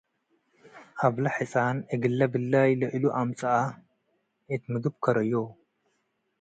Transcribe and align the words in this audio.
አብለ 1.05 1.25
ሕጻን 1.35 1.77
እግለ 1.93 2.19
ብላይ 2.33 2.69
ለእሉ 2.79 3.03
አምጽአ 3.19 3.53
እት 4.53 4.63
ምግብ 4.71 4.95
ከርዮ። 5.03 5.33